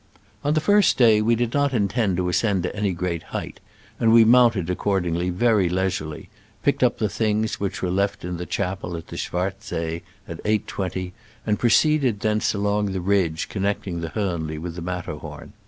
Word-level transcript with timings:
On 0.43 0.55
the 0.55 0.59
first 0.59 0.97
day 0.97 1.21
we 1.21 1.35
did 1.35 1.53
not 1.53 1.75
intend 1.75 2.17
to 2.17 2.27
ascend 2.27 2.63
to 2.63 2.75
any 2.75 2.91
great 2.91 3.21
height, 3.37 3.59
and 3.99 4.11
we 4.11 4.25
mounted, 4.25 4.67
accordingly, 4.67 5.29
very 5.29 5.69
leisurely, 5.69 6.27
picked 6.63 6.81
up 6.81 6.97
the 6.97 7.07
things 7.07 7.59
which 7.59 7.83
were 7.83 7.91
left 7.91 8.25
in 8.25 8.37
the 8.37 8.47
chapel 8.47 8.97
at 8.97 9.09
the 9.09 9.15
Schwarzsee 9.15 10.01
at 10.27 10.43
8.20, 10.43 11.11
and 11.45 11.59
proceeded 11.59 12.19
thence 12.21 12.55
along 12.55 12.87
the 12.93 12.99
ridge 12.99 13.47
connecting 13.47 14.01
the 14.01 14.09
Hornli 14.09 14.57
with 14.57 14.73
the 14.73 14.81
Matter 14.81 15.17
horn. 15.17 15.53